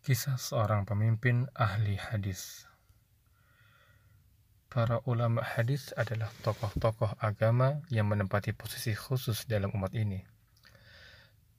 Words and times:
Kisah 0.00 0.40
seorang 0.40 0.88
pemimpin 0.88 1.44
ahli 1.52 2.00
hadis. 2.00 2.64
Para 4.72 5.04
ulama 5.04 5.44
hadis 5.44 5.92
adalah 5.92 6.32
tokoh-tokoh 6.40 7.20
agama 7.20 7.84
yang 7.92 8.08
menempati 8.08 8.56
posisi 8.56 8.96
khusus 8.96 9.44
dalam 9.44 9.68
umat 9.76 9.92
ini. 9.92 10.24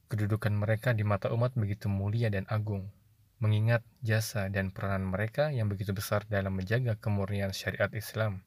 Kedudukan 0.10 0.58
mereka 0.58 0.98
di 0.98 1.06
mata 1.06 1.30
umat 1.30 1.54
begitu 1.54 1.86
mulia 1.86 2.34
dan 2.34 2.50
agung, 2.50 2.90
mengingat 3.38 3.86
jasa 4.02 4.50
dan 4.50 4.74
peranan 4.74 5.14
mereka 5.14 5.54
yang 5.54 5.70
begitu 5.70 5.94
besar 5.94 6.26
dalam 6.26 6.58
menjaga 6.58 6.98
kemurnian 6.98 7.54
syariat 7.54 7.94
Islam. 7.94 8.42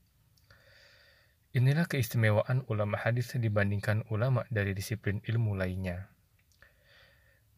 Inilah 1.55 1.87
keistimewaan 1.87 2.67
ulama 2.67 2.99
hadis 2.99 3.31
dibandingkan 3.39 4.03
ulama 4.11 4.43
dari 4.51 4.75
disiplin 4.75 5.23
ilmu 5.23 5.55
lainnya. 5.55 6.11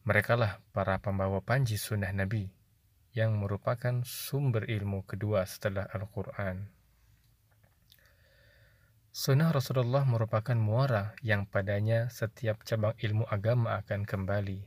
Merekalah 0.07 0.63
para 0.71 1.03
pembawa 1.03 1.43
panji 1.43 1.75
sunnah 1.75 2.15
Nabi 2.15 2.47
yang 3.11 3.43
merupakan 3.43 4.07
sumber 4.07 4.63
ilmu 4.63 5.03
kedua 5.03 5.43
setelah 5.43 5.83
Al-Quran. 5.91 6.63
Sunnah 9.11 9.51
Rasulullah 9.51 10.07
merupakan 10.07 10.55
muara 10.55 11.11
yang 11.27 11.43
padanya 11.43 12.07
setiap 12.07 12.63
cabang 12.63 12.95
ilmu 13.03 13.27
agama 13.27 13.75
akan 13.83 14.07
kembali. 14.07 14.63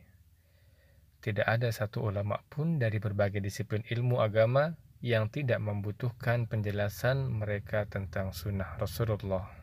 Tidak 1.25 1.48
ada 1.48 1.73
satu 1.73 2.05
ulama 2.05 2.45
pun 2.53 2.77
dari 2.77 3.01
berbagai 3.01 3.41
disiplin 3.41 3.81
ilmu 3.89 4.20
agama 4.20 4.77
yang 5.01 5.33
tidak 5.33 5.65
membutuhkan 5.65 6.53
penjelasan 6.53 7.17
mereka 7.33 7.89
tentang 7.89 8.37
sunnah 8.37 8.77
Rasulullah. 8.77 9.59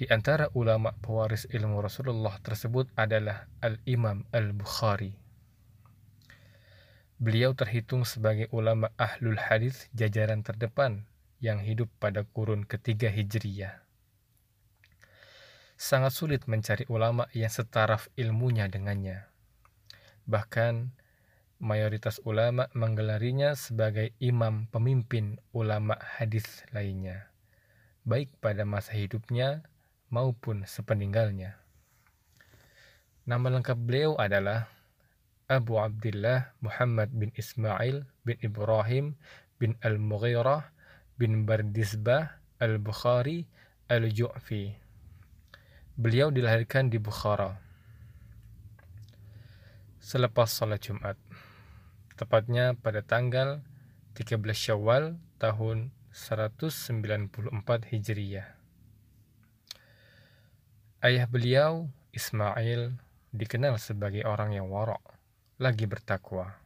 Di 0.00 0.08
antara 0.08 0.48
ulama 0.56 0.96
pewaris 0.96 1.44
ilmu 1.52 1.84
Rasulullah 1.84 2.32
tersebut 2.40 2.88
adalah 2.96 3.52
Al-Imam 3.60 4.24
Al-Bukhari. 4.32 5.12
Beliau 7.20 7.52
terhitung 7.52 8.08
sebagai 8.08 8.48
ulama 8.48 8.96
ahlul 8.96 9.36
hadis 9.36 9.92
jajaran 9.92 10.40
terdepan 10.40 11.04
yang 11.44 11.60
hidup 11.60 11.92
pada 12.00 12.24
kurun 12.24 12.64
ketiga 12.64 13.12
Hijriyah. 13.12 13.84
Sangat 15.76 16.16
sulit 16.16 16.48
mencari 16.48 16.88
ulama 16.88 17.28
yang 17.36 17.52
setaraf 17.52 18.08
ilmunya 18.16 18.72
dengannya. 18.72 19.28
Bahkan 20.24 20.96
mayoritas 21.60 22.24
ulama 22.24 22.72
menggelarinya 22.72 23.52
sebagai 23.52 24.16
imam 24.16 24.64
pemimpin 24.72 25.36
ulama 25.52 26.00
hadis 26.00 26.64
lainnya, 26.72 27.28
baik 28.08 28.32
pada 28.40 28.64
masa 28.64 28.96
hidupnya 28.96 29.60
maupun 30.10 30.68
sepeninggalnya. 30.68 31.56
Nama 33.24 33.46
lengkap 33.58 33.78
beliau 33.78 34.18
adalah 34.18 34.66
Abu 35.48 35.78
Abdullah 35.78 36.52
Muhammad 36.60 37.10
bin 37.14 37.30
Ismail 37.34 38.04
bin 38.26 38.36
Ibrahim 38.44 39.14
bin 39.56 39.78
Al-Mughirah 39.80 40.68
bin 41.16 41.46
Bardisbah 41.46 42.42
Al-Bukhari 42.60 43.46
Al-Ju'fi. 43.88 44.74
Beliau 45.96 46.28
dilahirkan 46.28 46.90
di 46.90 46.98
Bukhara 47.00 47.70
selepas 50.00 50.48
salat 50.48 50.80
Jumat, 50.80 51.14
tepatnya 52.16 52.72
pada 52.72 53.04
tanggal 53.04 53.60
13 54.16 54.40
Syawal 54.56 55.20
tahun 55.36 55.92
194 56.10 57.38
Hijriyah. 57.94 58.59
Ayah 61.00 61.24
beliau, 61.24 61.88
Ismail, 62.12 62.92
dikenal 63.32 63.80
sebagai 63.80 64.20
orang 64.28 64.52
yang 64.52 64.68
warok, 64.68 65.00
lagi 65.56 65.88
bertakwa. 65.88 66.60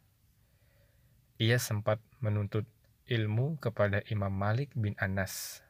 Ia 1.38 1.54
sempat 1.62 2.02
menuntut 2.18 2.66
ilmu 3.06 3.62
kepada 3.62 4.02
Imam 4.10 4.34
Malik 4.34 4.74
bin 4.74 4.98
Anas, 4.98 5.62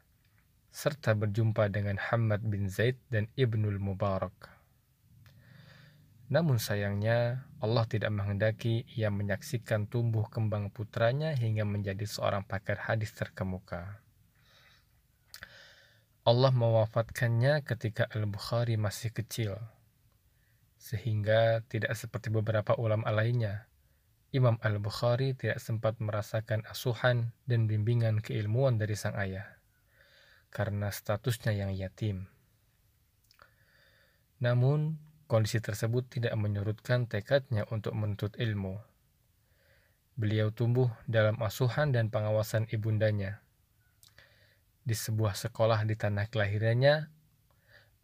serta 0.72 1.12
berjumpa 1.12 1.68
dengan 1.68 2.00
Hamad 2.00 2.40
bin 2.40 2.72
Zaid 2.72 2.96
dan 3.12 3.28
Ibnul 3.36 3.76
Mubarak. 3.76 4.32
Namun 6.32 6.56
sayangnya, 6.56 7.44
Allah 7.60 7.84
tidak 7.84 8.16
menghendaki 8.16 8.88
ia 8.96 9.12
menyaksikan 9.12 9.92
tumbuh 9.92 10.24
kembang 10.32 10.72
putranya 10.72 11.36
hingga 11.36 11.68
menjadi 11.68 12.08
seorang 12.08 12.48
pakar 12.48 12.80
hadis 12.88 13.12
terkemuka. 13.12 14.03
Allah 16.24 16.56
mewafatkannya 16.56 17.68
ketika 17.68 18.08
Al-Bukhari 18.08 18.80
masih 18.80 19.12
kecil, 19.12 19.60
sehingga 20.80 21.60
tidak 21.68 21.92
seperti 22.00 22.32
beberapa 22.32 22.72
ulama 22.80 23.12
lainnya. 23.12 23.68
Imam 24.32 24.56
Al-Bukhari 24.64 25.36
tidak 25.36 25.60
sempat 25.60 26.00
merasakan 26.00 26.64
asuhan 26.64 27.36
dan 27.44 27.68
bimbingan 27.68 28.24
keilmuan 28.24 28.80
dari 28.80 28.96
sang 28.96 29.12
ayah, 29.20 29.44
karena 30.48 30.88
statusnya 30.88 31.52
yang 31.60 31.76
yatim. 31.76 32.24
Namun, 34.40 34.96
kondisi 35.28 35.60
tersebut 35.60 36.08
tidak 36.08 36.32
menyurutkan 36.40 37.04
tekadnya 37.04 37.68
untuk 37.68 37.92
menuntut 37.92 38.32
ilmu. 38.40 38.80
Beliau 40.16 40.48
tumbuh 40.48 40.88
dalam 41.04 41.36
asuhan 41.44 41.92
dan 41.92 42.08
pengawasan 42.08 42.64
ibundanya 42.72 43.43
di 44.84 44.92
sebuah 44.92 45.32
sekolah 45.32 45.88
di 45.88 45.96
tanah 45.96 46.28
kelahirannya, 46.28 47.08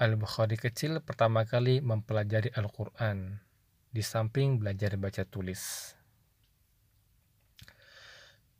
Al-Bukhari 0.01 0.57
kecil 0.57 1.05
pertama 1.05 1.45
kali 1.45 1.85
mempelajari 1.85 2.49
Al-Quran, 2.57 3.37
di 3.93 4.01
samping 4.01 4.57
belajar 4.57 4.97
baca 4.97 5.29
tulis. 5.29 5.93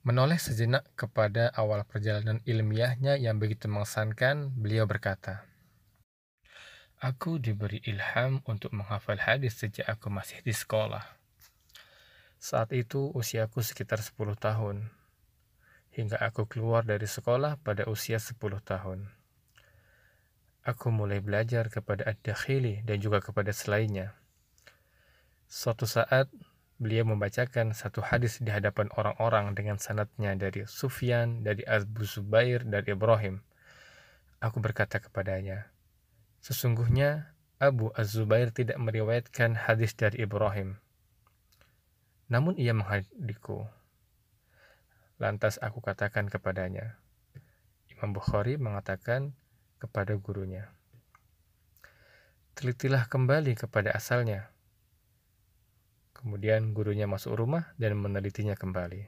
Menoleh 0.05 0.37
sejenak 0.37 0.85
kepada 1.01 1.49
awal 1.57 1.81
perjalanan 1.89 2.45
ilmiahnya 2.45 3.17
yang 3.17 3.41
begitu 3.41 3.73
mengesankan, 3.73 4.53
beliau 4.53 4.85
berkata, 4.85 5.49
Aku 7.01 7.41
diberi 7.41 7.81
ilham 7.89 8.45
untuk 8.45 8.77
menghafal 8.77 9.17
hadis 9.17 9.57
sejak 9.57 9.89
aku 9.89 10.13
masih 10.13 10.45
di 10.45 10.53
sekolah. 10.53 11.17
Saat 12.37 12.77
itu 12.77 13.09
usiaku 13.17 13.65
sekitar 13.65 14.05
10 14.05 14.37
tahun 14.37 15.00
hingga 16.01 16.17
aku 16.17 16.49
keluar 16.49 16.89
dari 16.89 17.05
sekolah 17.05 17.61
pada 17.61 17.85
usia 17.85 18.17
10 18.17 18.41
tahun. 18.65 19.13
Aku 20.65 20.89
mulai 20.89 21.21
belajar 21.21 21.69
kepada 21.69 22.09
Ad-Dakhili 22.09 22.81
dan 22.89 22.97
juga 23.01 23.21
kepada 23.21 23.53
selainnya. 23.53 24.17
Suatu 25.45 25.85
saat, 25.85 26.33
beliau 26.81 27.05
membacakan 27.05 27.77
satu 27.77 28.01
hadis 28.01 28.41
di 28.41 28.49
hadapan 28.49 28.89
orang-orang 28.97 29.53
dengan 29.53 29.77
sanatnya 29.77 30.33
dari 30.37 30.65
Sufyan, 30.65 31.45
dari 31.45 31.61
Abu 31.69 32.09
Zubair, 32.09 32.65
dari 32.65 32.97
Ibrahim. 32.97 33.45
Aku 34.41 34.65
berkata 34.65 34.97
kepadanya, 34.97 35.69
Sesungguhnya 36.41 37.37
Abu 37.61 37.93
Az-Zubair 37.93 38.49
tidak 38.49 38.81
meriwayatkan 38.81 39.53
hadis 39.69 39.93
dari 39.93 40.25
Ibrahim. 40.25 40.81
Namun 42.33 42.57
ia 42.57 42.73
menghadiku. 42.73 43.69
Lantas 45.21 45.61
aku 45.61 45.85
katakan 45.85 46.33
kepadanya. 46.33 46.97
Imam 47.93 48.17
Bukhari 48.17 48.57
mengatakan 48.57 49.37
kepada 49.77 50.17
gurunya. 50.17 50.73
Telitilah 52.57 53.07
kembali 53.07 53.53
kepada 53.55 53.93
asalnya. 53.93 54.49
Kemudian 56.17 56.73
gurunya 56.73 57.05
masuk 57.05 57.37
rumah 57.37 57.77
dan 57.77 58.01
menelitinya 58.01 58.57
kembali. 58.57 59.05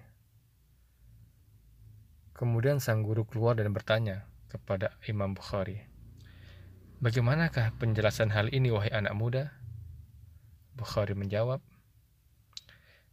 Kemudian 2.36 2.80
sang 2.80 3.00
guru 3.00 3.24
keluar 3.24 3.56
dan 3.56 3.72
bertanya 3.72 4.28
kepada 4.52 4.96
Imam 5.08 5.32
Bukhari, 5.32 5.92
Bagaimanakah 7.02 7.82
penjelasan 7.82 8.30
hal 8.30 8.46
ini 8.54 8.70
wahai 8.70 8.94
anak 8.94 9.18
muda? 9.18 9.50
Bukhari 10.78 11.18
menjawab, 11.18 11.58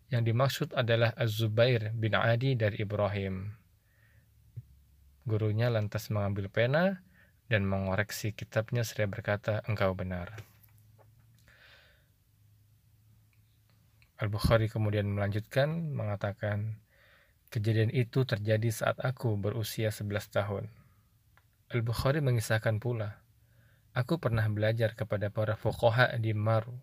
yang 0.10 0.26
dimaksud 0.26 0.74
adalah 0.74 1.14
Az-Zubair 1.14 1.94
bin 1.94 2.18
Adi 2.18 2.58
dari 2.58 2.82
Ibrahim. 2.82 3.54
Gurunya 5.30 5.70
lantas 5.70 6.10
mengambil 6.10 6.50
pena 6.50 7.06
dan 7.46 7.62
mengoreksi 7.62 8.34
kitabnya 8.34 8.82
seraya 8.82 9.06
berkata, 9.06 9.62
engkau 9.70 9.94
benar. 9.94 10.34
Al-Bukhari 14.18 14.66
kemudian 14.66 15.06
melanjutkan 15.14 15.94
mengatakan, 15.94 16.82
kejadian 17.54 17.94
itu 17.94 18.26
terjadi 18.26 18.74
saat 18.74 18.98
aku 19.06 19.38
berusia 19.38 19.94
11 19.94 20.34
tahun. 20.34 20.66
Al-Bukhari 21.70 22.26
mengisahkan 22.26 22.82
pula, 22.82 23.22
aku 23.94 24.18
pernah 24.18 24.50
belajar 24.50 24.98
kepada 24.98 25.30
para 25.30 25.54
fuqaha 25.54 26.18
di 26.18 26.34
Maru. 26.34 26.74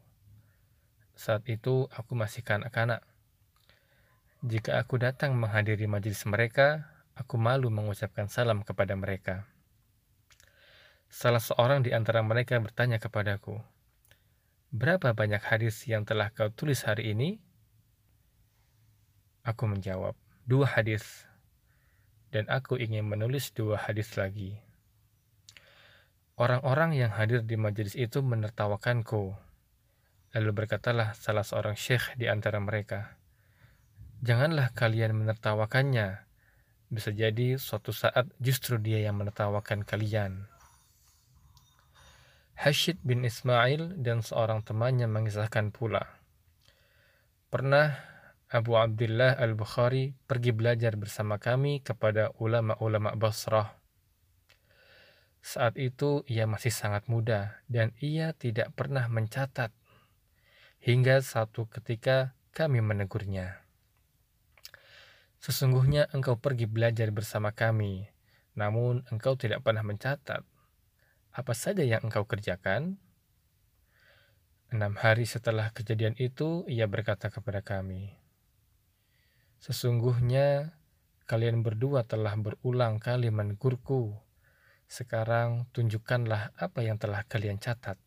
Saat 1.19 1.50
itu 1.50 1.90
aku 1.90 2.14
masih 2.14 2.46
kanak-kanak 2.46 3.02
jika 4.44 4.77
aku 4.77 5.00
datang 5.00 5.38
menghadiri 5.38 5.88
majelis 5.88 6.25
mereka, 6.29 6.93
aku 7.17 7.41
malu 7.41 7.73
mengucapkan 7.73 8.29
salam 8.29 8.61
kepada 8.61 8.93
mereka. 8.93 9.49
Salah 11.09 11.41
seorang 11.41 11.81
di 11.81 11.97
antara 11.97 12.21
mereka 12.21 12.61
bertanya 12.61 13.00
kepadaku, 13.00 13.62
Berapa 14.77 15.15
banyak 15.15 15.41
hadis 15.41 15.87
yang 15.88 16.03
telah 16.03 16.35
kau 16.35 16.50
tulis 16.53 16.85
hari 16.85 17.17
ini? 17.17 17.41
Aku 19.47 19.65
menjawab, 19.71 20.19
dua 20.44 20.67
hadis. 20.69 21.25
Dan 22.29 22.50
aku 22.53 22.77
ingin 22.77 23.06
menulis 23.06 23.55
dua 23.55 23.79
hadis 23.79 24.19
lagi. 24.19 24.59
Orang-orang 26.37 26.93
yang 26.93 27.15
hadir 27.15 27.41
di 27.41 27.56
majelis 27.56 27.97
itu 27.97 28.21
menertawakanku. 28.21 29.33
Lalu 30.37 30.50
berkatalah 30.53 31.17
salah 31.17 31.47
seorang 31.47 31.79
syekh 31.79 32.12
di 32.21 32.29
antara 32.29 32.61
mereka, 32.61 33.17
Janganlah 34.24 34.72
kalian 34.72 35.12
menertawakannya. 35.12 36.24
Bisa 36.88 37.12
jadi 37.12 37.60
suatu 37.60 37.92
saat 37.92 38.30
justru 38.40 38.80
dia 38.80 39.02
yang 39.04 39.20
menertawakan 39.20 39.84
kalian. 39.84 40.48
Hashid 42.56 42.96
bin 43.04 43.20
Ismail 43.28 44.00
dan 44.00 44.24
seorang 44.24 44.64
temannya 44.64 45.04
mengisahkan 45.04 45.76
pula. 45.76 46.16
Pernah 47.52 48.00
Abu 48.48 48.80
Abdullah 48.80 49.36
Al-Bukhari 49.36 50.16
pergi 50.24 50.56
belajar 50.56 50.96
bersama 50.96 51.36
kami 51.36 51.84
kepada 51.84 52.32
ulama-ulama 52.40 53.12
Basrah. 53.12 53.76
Saat 55.44 55.76
itu 55.76 56.24
ia 56.24 56.48
masih 56.48 56.72
sangat 56.72 57.12
muda 57.12 57.60
dan 57.68 57.92
ia 58.00 58.32
tidak 58.32 58.72
pernah 58.72 59.04
mencatat. 59.12 59.74
Hingga 60.80 61.20
satu 61.20 61.68
ketika 61.68 62.32
kami 62.56 62.80
menegurnya. 62.80 63.65
Sesungguhnya 65.46 66.10
engkau 66.10 66.43
pergi 66.43 66.66
belajar 66.66 67.06
bersama 67.14 67.54
kami, 67.54 68.10
namun 68.58 69.06
engkau 69.14 69.38
tidak 69.38 69.62
pernah 69.62 69.87
mencatat. 69.87 70.43
Apa 71.31 71.54
saja 71.54 71.87
yang 71.87 72.02
engkau 72.02 72.26
kerjakan? 72.26 72.98
Enam 74.75 74.98
hari 74.98 75.22
setelah 75.22 75.70
kejadian 75.70 76.19
itu, 76.19 76.66
ia 76.66 76.90
berkata 76.90 77.31
kepada 77.31 77.62
kami, 77.62 78.19
Sesungguhnya 79.62 80.75
kalian 81.31 81.62
berdua 81.62 82.02
telah 82.02 82.34
berulang 82.34 82.99
kali 82.99 83.31
menegurku. 83.31 84.19
Sekarang 84.90 85.70
tunjukkanlah 85.70 86.58
apa 86.58 86.82
yang 86.82 86.99
telah 86.99 87.22
kalian 87.22 87.62
catat. 87.62 88.02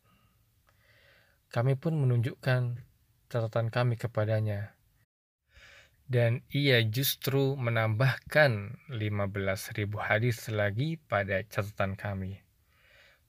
Kami 1.48 1.72
pun 1.80 1.96
menunjukkan 1.96 2.84
catatan 3.32 3.72
kami 3.72 3.96
kepadanya. 3.96 4.76
Dan 6.10 6.42
ia 6.50 6.82
justru 6.82 7.54
menambahkan 7.54 8.82
15.000 8.90 9.94
hadis 10.02 10.50
lagi 10.50 10.98
pada 10.98 11.38
catatan 11.46 11.94
kami. 11.94 12.42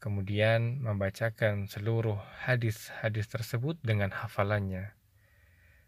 Kemudian 0.01 0.81
membacakan 0.81 1.69
seluruh 1.69 2.17
hadis-hadis 2.41 3.29
tersebut 3.29 3.77
dengan 3.85 4.09
hafalannya 4.09 4.97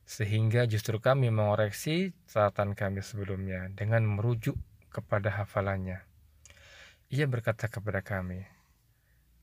sehingga 0.03 0.67
justru 0.67 0.99
kami 0.99 1.31
mengoreksi 1.31 2.11
catatan 2.27 2.75
kami 2.75 2.99
sebelumnya 2.99 3.71
dengan 3.71 4.03
merujuk 4.03 4.59
kepada 4.91 5.31
hafalannya. 5.31 6.03
Ia 7.09 7.25
berkata 7.25 7.71
kepada 7.71 8.03
kami, 8.03 8.43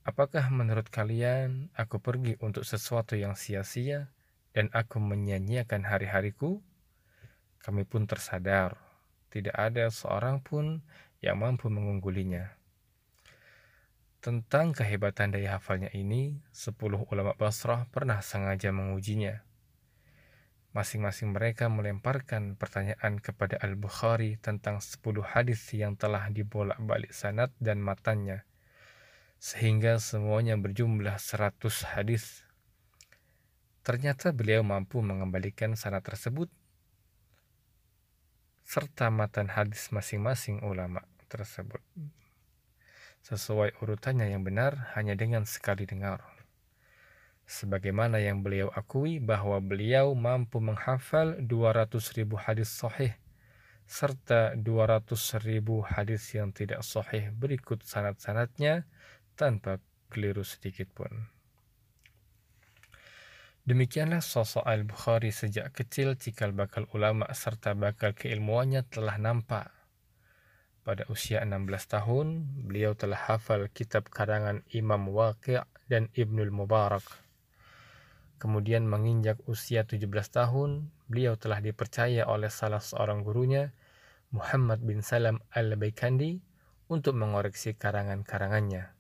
Apakah 0.00 0.48
menurut 0.48 0.88
kalian 0.88 1.68
aku 1.76 2.00
pergi 2.00 2.34
untuk 2.40 2.64
sesuatu 2.64 3.20
yang 3.20 3.36
sia-sia 3.36 4.08
dan 4.56 4.72
aku 4.72 4.96
menyanyiakan 4.96 5.84
hari-hariku? 5.84 6.64
Kami 7.60 7.84
pun 7.84 8.08
tersadar, 8.08 8.76
tidak 9.28 9.56
ada 9.56 9.92
seorang 9.92 10.40
pun 10.40 10.80
yang 11.20 11.40
mampu 11.40 11.68
mengunggulinya. 11.68 12.56
Tentang 14.20 14.76
kehebatan 14.76 15.32
daya 15.32 15.56
hafalnya 15.56 15.88
ini, 15.96 16.40
sepuluh 16.52 17.04
ulama 17.08 17.32
Basrah 17.36 17.88
pernah 17.88 18.20
sengaja 18.20 18.68
mengujinya 18.68 19.44
Masing-masing 20.70 21.34
mereka 21.34 21.66
melemparkan 21.66 22.54
pertanyaan 22.54 23.18
kepada 23.18 23.58
Al-Bukhari 23.58 24.38
tentang 24.38 24.78
10 24.78 25.02
hadis 25.18 25.66
yang 25.74 25.98
telah 25.98 26.30
dibolak-balik 26.30 27.10
sanad 27.10 27.50
dan 27.58 27.82
matanya, 27.82 28.46
sehingga 29.42 29.98
semuanya 29.98 30.54
berjumlah 30.54 31.18
100 31.18 31.90
hadis. 31.90 32.46
Ternyata 33.82 34.30
beliau 34.30 34.62
mampu 34.62 35.02
mengembalikan 35.02 35.74
sanad 35.74 36.06
tersebut 36.06 36.46
serta 38.70 39.10
matan 39.10 39.50
hadis 39.50 39.90
masing-masing 39.90 40.62
ulama 40.62 41.02
tersebut 41.26 41.82
sesuai 43.26 43.74
urutannya 43.82 44.30
yang 44.30 44.46
benar 44.46 44.94
hanya 44.94 45.18
dengan 45.18 45.42
sekali 45.42 45.90
dengar 45.90 46.22
sebagaimana 47.50 48.22
yang 48.22 48.46
beliau 48.46 48.70
akui 48.70 49.18
bahwa 49.18 49.58
beliau 49.58 50.14
mampu 50.14 50.62
menghafal 50.62 51.34
200 51.42 51.90
ribu 52.14 52.38
hadis 52.38 52.70
sahih 52.70 53.10
serta 53.90 54.54
200 54.54 55.18
ribu 55.42 55.82
hadis 55.82 56.30
yang 56.30 56.54
tidak 56.54 56.86
sahih 56.86 57.34
berikut 57.34 57.82
sanad-sanadnya 57.82 58.86
tanpa 59.34 59.82
keliru 60.14 60.46
sedikit 60.46 60.86
pun. 60.94 61.10
Demikianlah 63.64 64.24
sosok 64.24 64.64
Al-Bukhari 64.64 65.32
sejak 65.34 65.72
kecil 65.76 66.16
cikal 66.16 66.56
bakal 66.56 66.88
ulama 66.96 67.28
serta 67.36 67.76
bakal 67.76 68.16
keilmuannya 68.16 68.86
telah 68.88 69.20
nampak. 69.20 69.68
Pada 70.80 71.04
usia 71.12 71.44
16 71.44 71.68
tahun, 71.88 72.26
beliau 72.64 72.96
telah 72.96 73.20
hafal 73.28 73.68
kitab 73.68 74.08
karangan 74.08 74.64
Imam 74.72 75.12
Waqi' 75.12 75.60
dan 75.92 76.08
Ibnul 76.16 76.48
Mubarak 76.48 77.04
Kemudian 78.40 78.88
menginjak 78.88 79.36
usia 79.44 79.84
17 79.84 80.08
tahun, 80.32 80.88
beliau 81.12 81.36
telah 81.36 81.60
dipercaya 81.60 82.24
oleh 82.24 82.48
salah 82.48 82.80
seorang 82.80 83.20
gurunya, 83.20 83.76
Muhammad 84.32 84.80
bin 84.80 85.04
Salam 85.04 85.44
al-Baikandi, 85.52 86.40
untuk 86.88 87.20
mengoreksi 87.20 87.76
karangan-karangannya. 87.76 88.96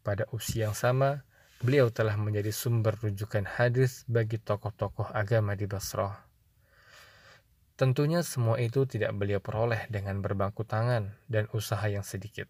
Pada 0.00 0.24
usia 0.32 0.72
yang 0.72 0.76
sama, 0.78 1.28
beliau 1.60 1.92
telah 1.92 2.16
menjadi 2.16 2.50
sumber 2.50 2.96
rujukan 2.98 3.46
hadis 3.46 4.08
bagi 4.08 4.40
tokoh-tokoh 4.40 5.12
agama 5.12 5.54
di 5.54 5.68
Basrah. 5.68 6.26
Tentunya 7.78 8.20
semua 8.24 8.60
itu 8.60 8.84
tidak 8.84 9.16
beliau 9.16 9.40
peroleh 9.40 9.88
dengan 9.88 10.20
berbangku 10.20 10.64
tangan 10.64 11.16
dan 11.28 11.48
usaha 11.52 11.84
yang 11.86 12.04
sedikit. 12.04 12.48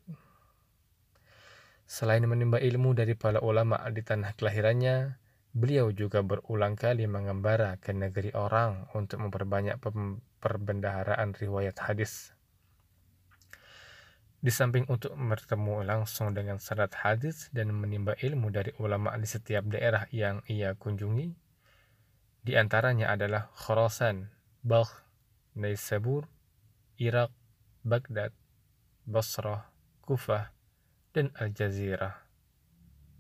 Selain 1.87 2.23
menimba 2.23 2.63
ilmu 2.63 2.95
dari 2.95 3.19
para 3.19 3.43
ulama 3.43 3.79
di 3.91 4.03
tanah 4.03 4.35
kelahirannya, 4.39 5.21
Beliau 5.51 5.91
juga 5.91 6.23
berulang 6.23 6.79
kali 6.79 7.11
mengembara 7.11 7.75
ke 7.83 7.91
negeri 7.91 8.31
orang 8.39 8.87
untuk 8.95 9.19
memperbanyak 9.19 9.83
perbendaharaan 10.39 11.35
riwayat 11.35 11.75
hadis. 11.75 12.31
Di 14.41 14.49
samping 14.49 14.89
untuk 14.89 15.13
bertemu 15.13 15.85
langsung 15.85 16.33
dengan 16.33 16.57
sanad 16.57 16.97
hadis 16.97 17.53
dan 17.53 17.77
menimba 17.77 18.17
ilmu 18.17 18.49
dari 18.49 18.73
ulama 18.81 19.13
di 19.21 19.29
setiap 19.29 19.69
daerah 19.69 20.09
yang 20.09 20.41
ia 20.49 20.73
kunjungi, 20.73 21.29
di 22.41 22.57
antaranya 22.57 23.13
adalah 23.13 23.53
Khorasan, 23.53 24.33
Balkh, 24.65 25.05
Naisabur, 25.53 26.25
Irak, 26.97 27.29
Baghdad, 27.85 28.33
Basrah, 29.05 29.69
Kufah, 30.01 30.49
dan 31.13 31.37
Al-Jazirah, 31.37 32.25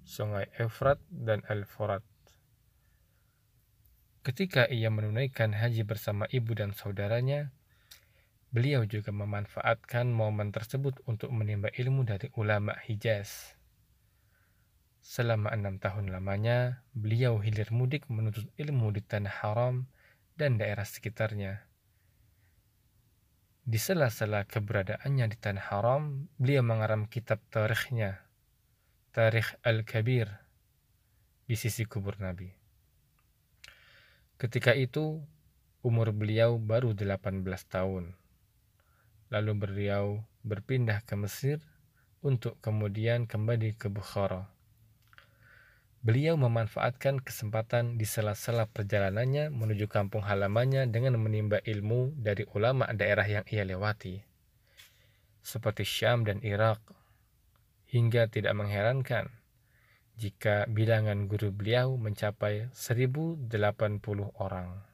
Sungai 0.08 0.48
Efrat 0.56 0.96
dan 1.12 1.44
Al-Furat. 1.52 2.00
Ketika 4.24 4.68
ia 4.72 4.88
menunaikan 4.88 5.52
haji 5.52 5.84
bersama 5.84 6.24
ibu 6.32 6.56
dan 6.56 6.72
saudaranya, 6.72 7.52
beliau 8.50 8.82
juga 8.82 9.14
memanfaatkan 9.14 10.10
momen 10.10 10.50
tersebut 10.50 10.98
untuk 11.06 11.30
menimba 11.30 11.70
ilmu 11.70 12.02
dari 12.02 12.30
ulama 12.34 12.74
Hijaz. 12.86 13.54
Selama 15.00 15.54
enam 15.54 15.80
tahun 15.80 16.12
lamanya, 16.12 16.84
beliau 16.92 17.40
hilir 17.40 17.72
mudik 17.72 18.10
menuntut 18.12 18.50
ilmu 18.60 18.92
di 18.92 19.00
tanah 19.00 19.32
haram 19.42 19.88
dan 20.34 20.60
daerah 20.60 20.84
sekitarnya. 20.84 21.64
Di 23.64 23.78
sela-sela 23.78 24.44
keberadaannya 24.44 25.26
di 25.30 25.36
tanah 25.38 25.64
haram, 25.70 26.26
beliau 26.36 26.66
mengaram 26.66 27.06
kitab 27.06 27.38
tarikhnya, 27.54 28.26
Tarikh 29.14 29.56
Al-Kabir, 29.62 30.26
di 31.46 31.54
sisi 31.54 31.86
kubur 31.86 32.18
Nabi. 32.18 32.50
Ketika 34.40 34.74
itu, 34.74 35.22
umur 35.86 36.12
beliau 36.12 36.58
baru 36.60 36.92
18 36.92 37.44
tahun. 37.68 38.19
Lalu 39.30 39.52
beliau 39.54 40.26
berpindah 40.42 41.06
ke 41.06 41.14
Mesir 41.14 41.62
untuk 42.20 42.58
kemudian 42.58 43.30
kembali 43.30 43.78
ke 43.78 43.86
Bukhara. 43.86 44.50
Beliau 46.00 46.34
memanfaatkan 46.34 47.20
kesempatan 47.20 48.00
di 48.00 48.08
sela-sela 48.08 48.64
perjalanannya 48.66 49.52
menuju 49.52 49.86
kampung 49.86 50.24
halamannya 50.24 50.88
dengan 50.88 51.20
menimba 51.20 51.60
ilmu 51.60 52.16
dari 52.16 52.42
ulama 52.56 52.88
daerah 52.90 53.28
yang 53.28 53.44
ia 53.52 53.68
lewati, 53.68 54.18
seperti 55.44 55.84
Syam 55.84 56.24
dan 56.24 56.40
Irak, 56.40 56.80
hingga 57.92 58.32
tidak 58.32 58.56
mengherankan 58.56 59.28
jika 60.16 60.64
bilangan 60.68 61.28
guru 61.28 61.52
beliau 61.52 62.00
mencapai 62.00 62.72
1080 62.72 63.46
orang. 64.40 64.89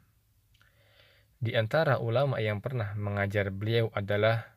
Di 1.37 1.53
antara 1.53 2.01
ulama 2.01 2.41
yang 2.41 2.65
pernah 2.65 2.97
mengajar 2.97 3.53
beliau 3.53 3.93
adalah 3.93 4.57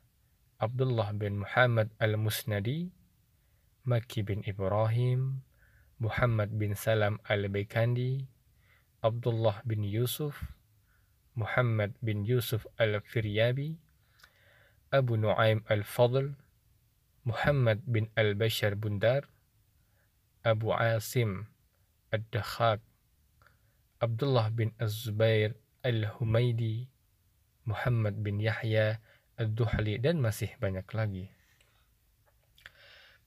Abdullah 0.64 1.12
bin 1.12 1.44
Muhammad 1.44 1.92
al-Musnadi, 2.00 2.88
Maki 3.84 4.24
bin 4.24 4.40
Ibrahim, 4.48 5.44
Muhammad 6.00 6.56
bin 6.56 6.80
Salam 6.80 7.20
al-Baikandi, 7.28 8.24
Abdullah 9.04 9.60
bin 9.68 9.84
Yusuf, 9.84 10.40
Muhammad 11.36 11.92
bin 12.00 12.24
Yusuf 12.24 12.64
al-Firyabi, 12.80 13.76
Abu 14.96 15.20
Nuaim 15.20 15.60
al-Fadl, 15.68 16.32
Muhammad 17.28 17.84
bin 17.84 18.08
al-Bashar 18.16 18.80
Bundar, 18.80 19.28
Abu 20.48 20.72
Asim 20.72 21.52
ad-Dakhak, 22.16 22.80
Abdullah 24.00 24.48
bin 24.56 24.72
Az-Zubair 24.80 25.60
al-Humaydi, 25.86 26.88
Muhammad 27.66 28.20
bin 28.20 28.42
Yahya 28.42 29.00
ad-Duhli, 29.40 30.00
dan 30.04 30.20
masih 30.20 30.52
banyak 30.60 30.86
lagi. 30.92 31.32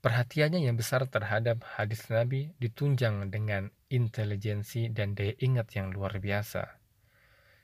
Perhatiannya 0.02 0.66
yang 0.66 0.75
besar 0.75 1.06
terhadap 1.06 1.62
hadis 1.78 2.11
Nabi 2.11 2.50
ditunjang 2.59 3.30
dengan 3.30 3.71
intelijensi 3.87 4.90
dan 4.90 5.14
daya 5.14 5.30
ingat 5.38 5.78
yang 5.78 5.94
luar 5.94 6.18
biasa, 6.18 6.66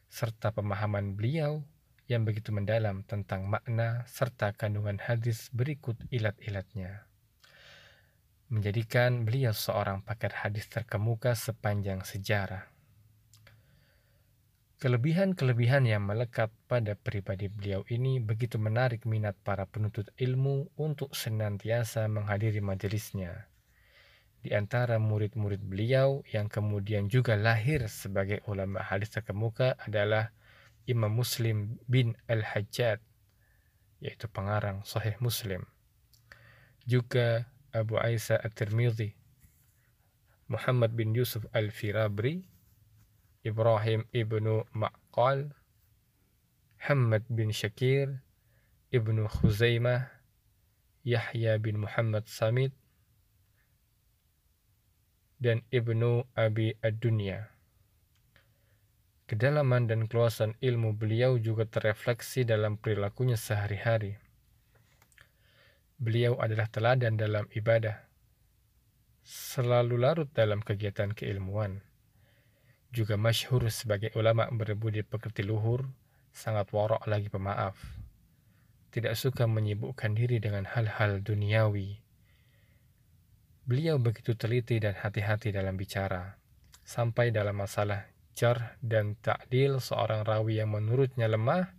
serta 0.06 0.54
pemahaman 0.54 1.18
beliau 1.18 1.66
yang 2.06 2.22
begitu 2.24 2.54
mendalam 2.54 3.04
tentang 3.04 3.44
makna 3.44 4.06
serta 4.08 4.54
kandungan 4.56 4.96
hadis 5.02 5.50
berikut 5.50 5.98
ilat-ilatnya. 6.08 7.04
Menjadikan 8.48 9.28
beliau 9.28 9.52
seorang 9.52 10.00
pakar 10.00 10.32
hadis 10.32 10.64
terkemuka 10.72 11.36
sepanjang 11.36 12.00
sejarah. 12.00 12.77
Kelebihan-kelebihan 14.78 15.90
yang 15.90 16.06
melekat 16.06 16.54
pada 16.70 16.94
pribadi 16.94 17.50
beliau 17.50 17.82
ini 17.90 18.22
begitu 18.22 18.62
menarik 18.62 19.10
minat 19.10 19.34
para 19.42 19.66
penuntut 19.66 20.06
ilmu 20.14 20.70
untuk 20.78 21.18
senantiasa 21.18 22.06
menghadiri 22.06 22.62
majelisnya. 22.62 23.50
Di 24.38 24.54
antara 24.54 25.02
murid-murid 25.02 25.66
beliau 25.66 26.22
yang 26.30 26.46
kemudian 26.46 27.10
juga 27.10 27.34
lahir 27.34 27.90
sebagai 27.90 28.38
ulama 28.46 28.78
hadis 28.78 29.10
terkemuka 29.10 29.74
adalah 29.82 30.30
Imam 30.86 31.10
Muslim 31.10 31.82
bin 31.90 32.14
Al-Hajjaj, 32.30 33.02
yaitu 33.98 34.30
pengarang 34.30 34.86
Sahih 34.86 35.18
Muslim. 35.18 35.66
Juga 36.86 37.50
Abu 37.74 37.98
Aisyah 37.98 38.46
At-Tirmidhi, 38.46 39.18
Muhammad 40.46 40.94
bin 40.94 41.18
Yusuf 41.18 41.42
Al-Firabri, 41.50 42.46
Ibrahim 43.48 44.04
ibnu 44.12 44.68
Ma'qal, 44.76 45.56
Muhammad 46.78 47.24
bin 47.32 47.50
Shakir, 47.50 48.22
Ibnu 48.88 49.28
Khuzaimah, 49.28 50.08
Yahya 51.04 51.58
bin 51.60 51.82
Muhammad 51.84 52.24
Samit, 52.30 52.72
dan 55.42 55.66
Ibnu 55.74 56.24
Abi 56.38 56.78
Ad-Dunya. 56.80 57.50
Kedalaman 59.28 59.90
dan 59.90 60.08
keluasan 60.08 60.56
ilmu 60.62 60.96
beliau 60.96 61.36
juga 61.36 61.68
terefleksi 61.68 62.48
dalam 62.48 62.80
perilakunya 62.80 63.36
sehari-hari. 63.36 64.16
Beliau 65.98 66.38
adalah 66.38 66.70
teladan 66.70 67.18
dalam 67.18 67.44
ibadah, 67.52 68.06
selalu 69.26 69.98
larut 69.98 70.30
dalam 70.32 70.62
kegiatan 70.62 71.10
keilmuan. 71.12 71.87
Juga 72.88 73.20
masyhur 73.20 73.68
sebagai 73.68 74.10
ulama 74.16 74.48
berbudi 74.48 75.04
pekerti 75.04 75.44
luhur, 75.44 75.84
sangat 76.32 76.72
warok 76.72 77.04
lagi 77.04 77.28
pemaaf. 77.28 77.76
Tidak 78.88 79.12
suka 79.12 79.44
menyibukkan 79.44 80.16
diri 80.16 80.40
dengan 80.40 80.64
hal-hal 80.64 81.20
duniawi. 81.20 82.00
Beliau 83.68 84.00
begitu 84.00 84.32
teliti 84.32 84.80
dan 84.80 84.96
hati-hati 84.96 85.52
dalam 85.52 85.76
bicara, 85.76 86.40
sampai 86.88 87.28
dalam 87.28 87.60
masalah 87.60 88.08
jar 88.32 88.80
dan 88.80 89.20
ta'dil 89.20 89.76
seorang 89.76 90.24
rawi 90.24 90.64
yang 90.64 90.72
menurutnya 90.72 91.28
lemah, 91.28 91.76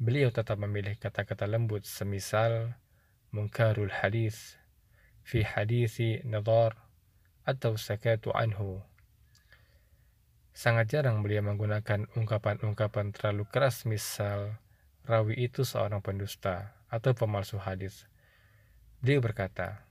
beliau 0.00 0.32
tetap 0.32 0.56
memilih 0.56 0.96
kata-kata 0.96 1.44
lembut 1.44 1.84
semisal 1.84 2.72
munkarul 3.28 3.92
hadis, 3.92 4.56
fi 5.20 5.44
hadisi 5.44 6.24
nadar, 6.24 6.80
atau 7.44 7.76
sakatu 7.76 8.32
anhu. 8.32 8.80
Sangat 10.58 10.90
jarang 10.90 11.22
beliau 11.22 11.46
menggunakan 11.46 12.10
ungkapan-ungkapan 12.18 13.14
terlalu 13.14 13.46
keras 13.46 13.86
misal 13.86 14.58
rawi 15.06 15.38
itu 15.46 15.62
seorang 15.62 16.02
pendusta 16.02 16.74
atau 16.90 17.14
pemalsu 17.14 17.62
hadis. 17.62 18.10
Beliau 18.98 19.22
berkata, 19.22 19.86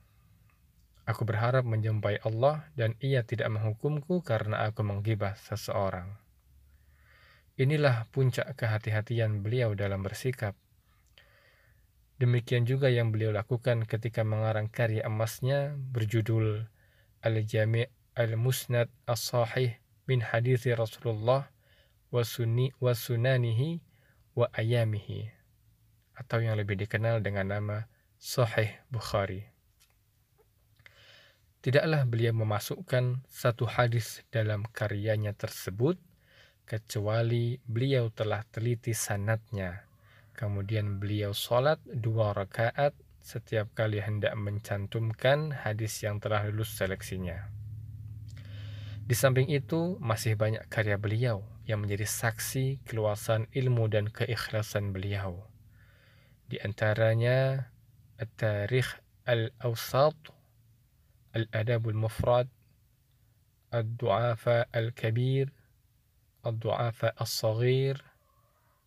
Aku 1.08 1.24
berharap 1.24 1.64
menjumpai 1.64 2.20
Allah 2.20 2.68
dan 2.76 3.00
ia 3.00 3.24
tidak 3.24 3.48
menghukumku 3.48 4.20
karena 4.20 4.68
aku 4.68 4.84
menggibah 4.84 5.40
seseorang. 5.40 6.20
Inilah 7.56 8.04
puncak 8.12 8.52
kehati-hatian 8.52 9.40
beliau 9.40 9.72
dalam 9.72 10.04
bersikap. 10.04 10.52
Demikian 12.20 12.68
juga 12.68 12.92
yang 12.92 13.08
beliau 13.08 13.32
lakukan 13.32 13.88
ketika 13.88 14.20
mengarang 14.20 14.68
karya 14.68 15.08
emasnya 15.08 15.80
berjudul 15.80 16.68
Al-Jami' 17.24 17.88
Al-Musnad 18.20 18.92
As-Sahih 19.08 19.87
min 20.08 20.24
Hadithi 20.24 20.72
Rasulullah 20.72 21.52
wa, 22.08 22.22
sunni, 22.24 22.72
wa 22.80 22.96
sunanihi 22.96 23.84
wa 24.32 24.48
ayamihi 24.56 25.28
atau 26.18 26.42
yang 26.42 26.58
lebih 26.58 26.80
dikenal 26.80 27.22
dengan 27.22 27.52
nama 27.54 27.86
Sahih 28.18 28.74
Bukhari. 28.90 29.46
Tidaklah 31.62 32.08
beliau 32.08 32.34
memasukkan 32.34 33.22
satu 33.28 33.68
hadis 33.68 34.26
dalam 34.32 34.66
karyanya 34.66 35.36
tersebut, 35.36 36.00
kecuali 36.64 37.58
beliau 37.66 38.10
telah 38.10 38.42
teliti 38.48 38.94
sanatnya. 38.94 39.86
Kemudian 40.34 41.02
beliau 41.02 41.34
sholat 41.34 41.82
dua 41.82 42.30
rakaat 42.30 42.94
setiap 43.18 43.74
kali 43.74 43.98
hendak 43.98 44.38
mencantumkan 44.38 45.50
hadis 45.50 45.98
yang 46.06 46.22
telah 46.22 46.46
lulus 46.46 46.78
seleksinya. 46.78 47.57
Di 49.08 49.16
samping 49.16 49.48
itu, 49.48 49.96
masih 50.04 50.36
banyak 50.36 50.68
karya 50.68 51.00
beliau 51.00 51.40
yang 51.64 51.80
menjadi 51.80 52.04
saksi 52.04 52.84
keluasan 52.84 53.48
ilmu 53.56 53.88
dan 53.88 54.12
keikhlasan 54.12 54.92
beliau. 54.92 55.48
Di 56.44 56.60
antaranya, 56.60 57.72
At-Tarikh 58.20 59.00
Al-Awsat, 59.24 60.12
Al-Adabul 61.32 61.96
Mufrad, 61.96 62.52
Al-Du'afa 63.72 64.68
Al-Kabir, 64.76 65.56
Al-Du'afa 66.44 67.16
Al-Saghir, 67.16 67.96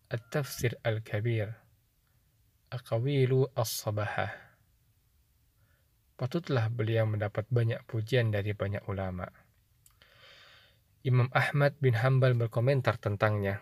Al-Tafsir 0.06 0.78
Al-Kabir, 0.86 1.50
Al-Qawilu 2.70 3.50
Al-Sabahah. 3.58 4.30
Patutlah 6.14 6.70
beliau 6.70 7.10
mendapat 7.10 7.42
banyak 7.50 7.82
pujian 7.90 8.30
dari 8.30 8.54
banyak 8.54 8.86
ulama' 8.86 9.41
Imam 11.02 11.26
Ahmad 11.34 11.74
bin 11.82 11.98
Hambal 11.98 12.38
berkomentar 12.38 12.94
tentangnya. 12.94 13.58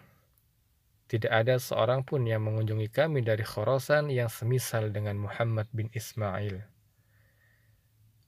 Tidak 1.08 1.32
ada 1.32 1.56
seorang 1.56 2.04
pun 2.04 2.28
yang 2.28 2.44
mengunjungi 2.44 2.92
kami 2.92 3.24
dari 3.24 3.40
Khorasan 3.40 4.12
yang 4.12 4.28
semisal 4.28 4.92
dengan 4.92 5.16
Muhammad 5.16 5.64
bin 5.72 5.88
Ismail. 5.96 6.60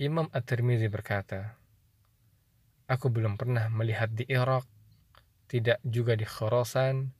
Imam 0.01 0.33
At-Tirmidzi 0.33 0.89
berkata, 0.89 1.61
Aku 2.89 3.13
belum 3.13 3.37
pernah 3.37 3.69
melihat 3.69 4.09
di 4.17 4.25
Irak, 4.33 4.65
tidak 5.45 5.77
juga 5.85 6.17
di 6.17 6.25
Khorasan, 6.25 7.13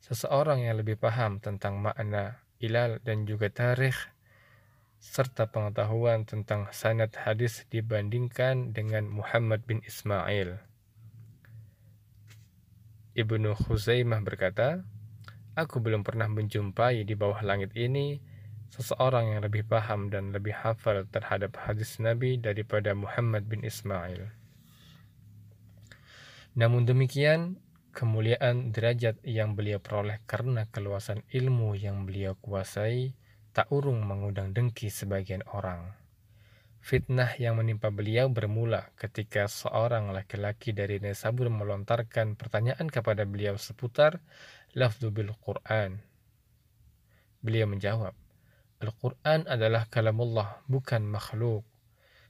seseorang 0.00 0.64
yang 0.64 0.80
lebih 0.80 0.96
paham 0.96 1.36
tentang 1.36 1.84
makna 1.84 2.40
ilal 2.64 2.96
dan 3.04 3.28
juga 3.28 3.52
tarikh, 3.52 4.08
serta 5.04 5.52
pengetahuan 5.52 6.24
tentang 6.24 6.72
sanad 6.72 7.12
hadis 7.12 7.68
dibandingkan 7.68 8.72
dengan 8.72 9.04
Muhammad 9.12 9.68
bin 9.68 9.84
Ismail. 9.84 10.75
Ibnu 13.16 13.56
Khuzaimah 13.56 14.20
berkata, 14.20 14.84
Aku 15.56 15.80
belum 15.80 16.04
pernah 16.04 16.28
menjumpai 16.28 17.00
di 17.08 17.16
bawah 17.16 17.40
langit 17.40 17.72
ini 17.72 18.20
seseorang 18.68 19.32
yang 19.32 19.40
lebih 19.40 19.64
paham 19.64 20.12
dan 20.12 20.36
lebih 20.36 20.52
hafal 20.52 21.08
terhadap 21.08 21.56
hadis 21.56 21.96
Nabi 21.96 22.36
daripada 22.36 22.92
Muhammad 22.92 23.48
bin 23.48 23.64
Ismail. 23.64 24.28
Namun 26.60 26.84
demikian, 26.84 27.56
kemuliaan 27.96 28.76
derajat 28.76 29.16
yang 29.24 29.56
beliau 29.56 29.80
peroleh 29.80 30.20
karena 30.28 30.68
keluasan 30.68 31.24
ilmu 31.32 31.72
yang 31.72 32.04
beliau 32.04 32.36
kuasai 32.36 33.16
tak 33.56 33.72
urung 33.72 34.04
mengundang 34.04 34.52
dengki 34.52 34.92
sebagian 34.92 35.40
orang. 35.48 35.96
Fitnah 36.86 37.34
yang 37.42 37.58
menimpa 37.58 37.90
beliau 37.90 38.30
bermula 38.30 38.94
ketika 38.94 39.50
seorang 39.50 40.14
laki-laki 40.14 40.70
dari 40.70 41.02
Nesabur 41.02 41.50
melontarkan 41.50 42.38
pertanyaan 42.38 42.86
kepada 42.86 43.26
beliau 43.26 43.58
seputar 43.58 44.22
lafzu 44.70 45.10
bil 45.10 45.34
Quran. 45.42 45.98
Beliau 47.42 47.66
menjawab, 47.66 48.14
Al-Quran 48.78 49.50
adalah 49.50 49.90
kalamullah, 49.90 50.62
bukan 50.70 51.02
makhluk. 51.10 51.66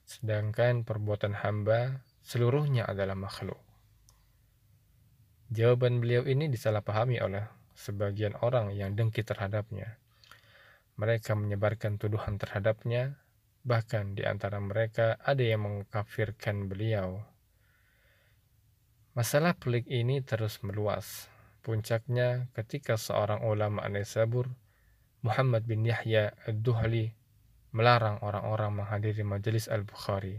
Sedangkan 0.08 0.88
perbuatan 0.88 1.36
hamba 1.36 2.00
seluruhnya 2.24 2.88
adalah 2.88 3.12
makhluk. 3.12 3.60
Jawaban 5.52 6.00
beliau 6.00 6.24
ini 6.24 6.48
disalahpahami 6.48 7.20
oleh 7.20 7.44
sebagian 7.76 8.32
orang 8.40 8.72
yang 8.72 8.96
dengki 8.96 9.20
terhadapnya. 9.20 10.00
Mereka 10.96 11.36
menyebarkan 11.36 12.00
tuduhan 12.00 12.40
terhadapnya 12.40 13.20
Bahkan 13.66 14.14
di 14.14 14.22
antara 14.22 14.62
mereka 14.62 15.18
ada 15.18 15.42
yang 15.42 15.66
mengkafirkan 15.66 16.70
beliau. 16.70 17.18
Masalah 19.18 19.58
pelik 19.58 19.90
ini 19.90 20.22
terus 20.22 20.62
meluas. 20.62 21.26
Puncaknya 21.66 22.46
ketika 22.54 22.94
seorang 22.94 23.42
ulama 23.42 23.82
Anisabur, 23.82 24.46
Muhammad 25.26 25.66
bin 25.66 25.82
Yahya 25.82 26.30
ad-Duhli, 26.46 27.10
melarang 27.74 28.22
orang-orang 28.22 28.70
menghadiri 28.70 29.26
majelis 29.26 29.66
Al-Bukhari, 29.66 30.38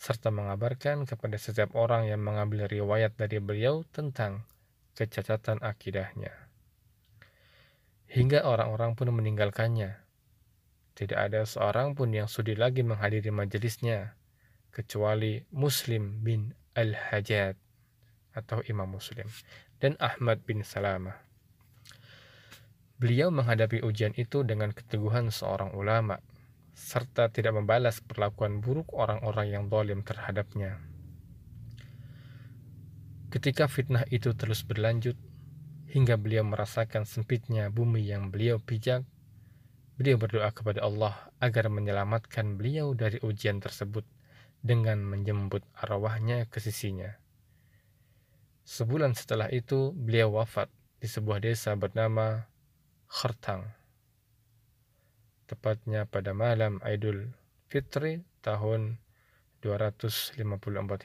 serta 0.00 0.32
mengabarkan 0.32 1.04
kepada 1.04 1.36
setiap 1.36 1.76
orang 1.76 2.08
yang 2.08 2.24
mengambil 2.24 2.64
riwayat 2.64 3.12
dari 3.20 3.36
beliau 3.36 3.84
tentang 3.92 4.48
kecacatan 4.96 5.60
akidahnya. 5.60 6.32
Hingga 8.08 8.48
orang-orang 8.48 8.96
pun 8.96 9.12
meninggalkannya 9.12 10.03
tidak 10.94 11.30
ada 11.30 11.42
seorang 11.42 11.98
pun 11.98 12.14
yang 12.14 12.30
sudi 12.30 12.54
lagi 12.54 12.86
menghadiri 12.86 13.34
majelisnya 13.34 14.14
kecuali 14.70 15.42
Muslim 15.50 16.22
bin 16.22 16.54
Al-Hajjaj 16.74 17.58
atau 18.34 18.62
Imam 18.66 18.90
Muslim 18.90 19.26
dan 19.78 19.98
Ahmad 19.98 20.42
bin 20.46 20.62
Salamah. 20.62 21.18
Beliau 22.94 23.34
menghadapi 23.34 23.82
ujian 23.82 24.14
itu 24.14 24.46
dengan 24.46 24.70
keteguhan 24.70 25.34
seorang 25.34 25.74
ulama 25.74 26.22
serta 26.74 27.30
tidak 27.30 27.54
membalas 27.54 28.02
perlakuan 28.02 28.58
buruk 28.58 28.90
orang-orang 28.94 29.54
yang 29.54 29.64
zalim 29.70 30.02
terhadapnya. 30.02 30.82
Ketika 33.30 33.66
fitnah 33.66 34.06
itu 34.10 34.34
terus 34.34 34.62
berlanjut 34.62 35.18
hingga 35.90 36.18
beliau 36.18 36.42
merasakan 36.42 37.06
sempitnya 37.06 37.70
bumi 37.70 38.02
yang 38.02 38.30
beliau 38.34 38.58
pijak, 38.58 39.06
Beliau 39.94 40.18
berdoa 40.18 40.50
kepada 40.50 40.82
Allah 40.82 41.14
agar 41.38 41.70
menyelamatkan 41.70 42.58
beliau 42.58 42.98
dari 42.98 43.22
ujian 43.22 43.62
tersebut 43.62 44.02
dengan 44.58 44.98
menjemput 45.06 45.62
arwahnya 45.78 46.50
ke 46.50 46.58
sisinya. 46.58 47.14
Sebulan 48.66 49.14
setelah 49.14 49.52
itu, 49.54 49.94
beliau 49.94 50.34
wafat 50.40 50.72
di 50.98 51.06
sebuah 51.06 51.38
desa 51.44 51.76
bernama 51.78 52.48
Khartang. 53.06 53.70
Tepatnya 55.44 56.08
pada 56.08 56.32
malam 56.32 56.80
Idul 56.82 57.30
Fitri 57.68 58.24
tahun 58.40 58.98
254 59.60 60.40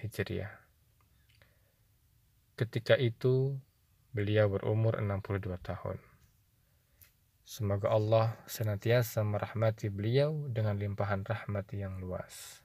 Hijriah. 0.08 0.54
Ketika 2.56 2.96
itu, 2.96 3.60
beliau 4.16 4.50
berumur 4.50 4.98
62 4.98 5.60
tahun. 5.60 6.09
Semoga 7.50 7.90
Allah 7.90 8.38
senantiasa 8.46 9.26
merahmati 9.26 9.90
beliau 9.90 10.46
dengan 10.54 10.78
limpahan 10.78 11.26
rahmat 11.26 11.66
yang 11.74 11.98
luas. 11.98 12.62